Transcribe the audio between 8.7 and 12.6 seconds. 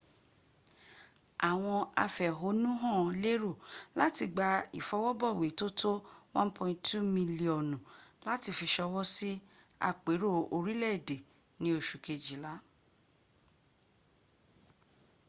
ṣọwọ́ sí àpérò orílẹ̀èdè ni oṣu kejìl